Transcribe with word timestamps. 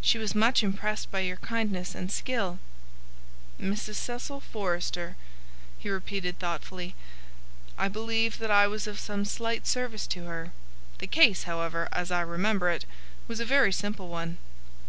She 0.00 0.18
was 0.18 0.34
much 0.34 0.64
impressed 0.64 1.08
by 1.12 1.20
your 1.20 1.36
kindness 1.36 1.94
and 1.94 2.10
skill." 2.10 2.58
"Mrs. 3.60 3.94
Cecil 3.94 4.40
Forrester," 4.40 5.14
he 5.78 5.88
repeated 5.88 6.40
thoughtfully. 6.40 6.96
"I 7.78 7.86
believe 7.86 8.38
that 8.38 8.50
I 8.50 8.66
was 8.66 8.88
of 8.88 8.98
some 8.98 9.24
slight 9.24 9.68
service 9.68 10.08
to 10.08 10.24
her. 10.24 10.50
The 10.98 11.06
case, 11.06 11.44
however, 11.44 11.88
as 11.92 12.10
I 12.10 12.22
remember 12.22 12.70
it, 12.70 12.86
was 13.28 13.38
a 13.38 13.44
very 13.44 13.70
simple 13.72 14.08
one." 14.08 14.38